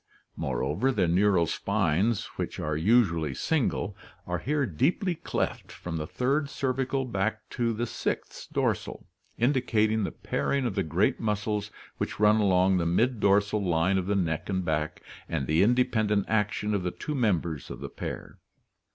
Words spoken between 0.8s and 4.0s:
the neural spines, which are usually single,